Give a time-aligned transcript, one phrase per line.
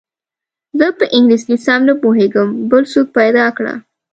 [0.79, 3.73] زه په انګلیسي سم نه پوهېږم بل څوک پیدا کړه.